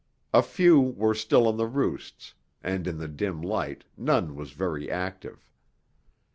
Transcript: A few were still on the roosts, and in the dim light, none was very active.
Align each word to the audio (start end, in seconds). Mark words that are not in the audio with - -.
A 0.33 0.41
few 0.41 0.79
were 0.81 1.13
still 1.13 1.47
on 1.47 1.57
the 1.57 1.67
roosts, 1.67 2.33
and 2.63 2.87
in 2.87 2.97
the 2.97 3.07
dim 3.07 3.39
light, 3.39 3.83
none 3.95 4.33
was 4.35 4.49
very 4.51 4.89
active. 4.89 5.47